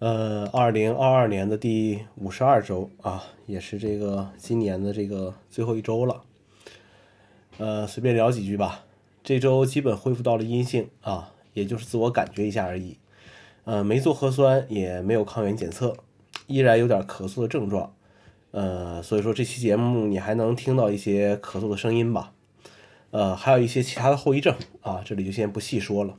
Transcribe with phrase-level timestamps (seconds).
[0.00, 6.24] 呃，二零二二年的第五十二周啊，也是这个今年的这个最后一周了。
[7.58, 8.84] 呃，随便聊几句吧。
[9.22, 12.98] 这周基本恢复到了阴性啊，也就是自我感觉一下而已。
[13.64, 15.96] 呃，没做核酸，也没有抗原检测，
[16.48, 17.94] 依然有点咳嗽的症状。
[18.50, 22.32] 呃，所以说这期节目你还能听到一些咳嗽的声音吧？
[23.12, 26.16] 呃，还有一些其他的后遗症啊，这里就先不细说了。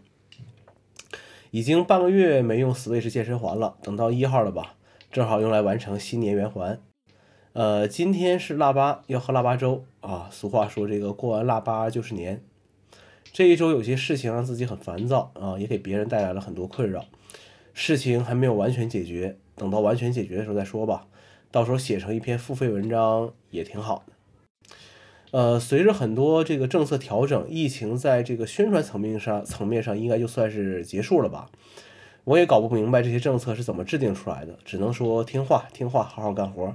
[1.55, 4.75] 已经半个月没用 Switch 健身环了，等到一号了吧，
[5.09, 6.81] 正好用来完成新年圆环。
[7.53, 10.27] 呃，今天是腊八，要喝腊八粥啊。
[10.29, 12.43] 俗话说，这个过完腊八就是年。
[13.31, 17.05] 这一周有些事情让自己很烦躁啊，也给别人带来了很多困扰。
[17.73, 21.07] 事情还没有完全解决，等到完全解决的时候再说吧。
[21.51, 24.11] 到时候写成一篇付费文章也挺好的。
[25.35, 31.49] 呃，随着很多这个政策调整，疫情在这个宣传层面上层面上应该就算是结束了吧？
[32.23, 36.73] 我也搞不明白这些政策是怎么制定出来的，只能说听话听话，好好干活。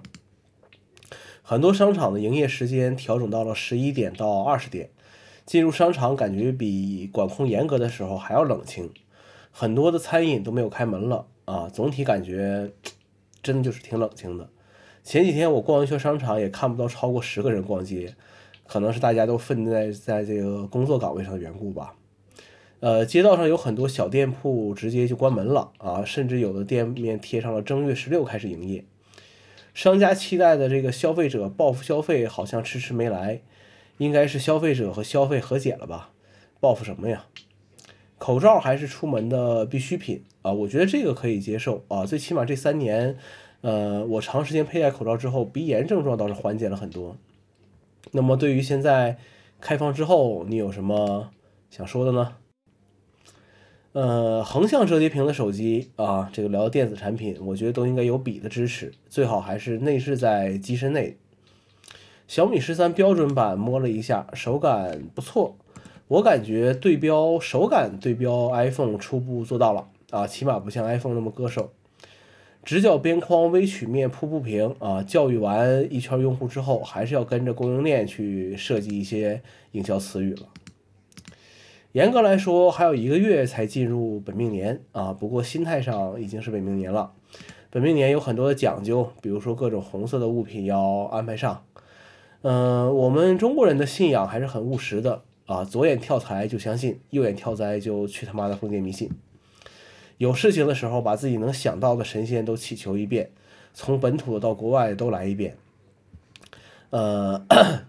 [1.40, 4.90] 很多商场的营业时间调整到了十一点到二十点，
[5.46, 8.92] 进入商场感觉比管控严格的时候还要冷清，
[9.50, 12.72] 很多的餐饮都没有开门了啊，总体感觉
[13.42, 14.50] 真的就是挺冷清的。
[15.02, 18.14] 前几天我逛一圈商场，也看不到超过十个人逛街。
[18.70, 21.96] 可能是大家都奋在在这个工作岗位上的缘故吧，
[22.78, 28.84] 呃，街道上有很多小店铺直接就关门了啊，甚至有的店面贴上了正月十六开始营业。
[29.74, 33.40] 商家期待的这个消费者报复消费好像迟迟没来，
[33.98, 36.10] 应该是消费者和消费和解了吧？
[36.60, 37.26] 报复什么呀？
[38.18, 43.16] 口罩还是出门的必需品啊，我觉得这个可以接受啊，最起码这三年，
[43.62, 47.16] 呃，我长时间佩戴口罩之后，鼻炎症状倒是缓解了很多。
[48.12, 49.18] 那么，对于现在
[49.60, 51.30] 开放之后，你有什么
[51.68, 52.36] 想说的呢？
[53.92, 61.16] 呃，横向折叠屏的手机啊，这个聊电子产品，我觉得都应该有笔的支持，最好还是内置在机身内。
[62.28, 65.56] 小米十三标准版摸了一下，手感不错，
[66.06, 71.72] 我感觉对标手感对标 iPhone 初步做到了啊，起码不像 iPhone 那么割手。
[72.62, 80.46] 直角边框微曲面瀑布屏啊，教育完一圈用户之后，还是要跟着供应链去设计一些营销词语了。
[81.92, 87.12] 严格来说，还有一个月才进入本命年啊，不过心态上已经是本命年了。
[87.70, 91.64] 本命年有很多的讲究，比如说各种红色的物品要安排上。
[92.42, 99.10] 嗯，我们中国人的信仰还是很务实的啊，左眼跳财就相信，右眼跳灾就去他妈的封建迷信。
[100.20, 103.30] 有事情的时候，把自己能想到的神仙都祈求一遍，
[103.72, 105.56] 从本土到国外都来一遍。
[106.90, 107.42] 呃，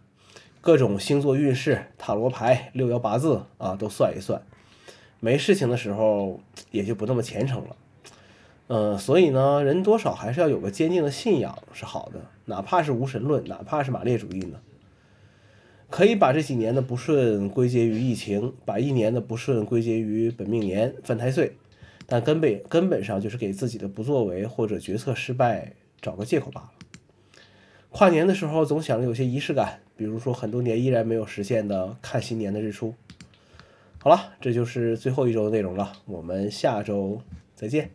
[0.61, 4.41] 各种星座运势、塔罗牌、六爻八字啊，都算一算。
[5.19, 6.39] 没事情的时候，
[6.71, 7.75] 也就不那么虔诚了。
[8.67, 14.57] 嗯，所以呢，人多少还是要有个坚定的信仰是好的，哪怕是无神论，哪怕是马列主义呢。
[15.89, 21.57] 可以把这几年的不顺归结于疫情，把一年的不顺归结于本命年犯太岁。
[22.11, 26.71] 但根本根本上就是给自己的不作为或者决策失败找个借口罢了。
[27.89, 32.93] 跨年的时候总想着有些仪式感，比如说很多年依然没有实现的看新年的日出。
[33.97, 37.21] 好了，这就是最后一周的内容了，我们下周
[37.55, 37.91] 再见。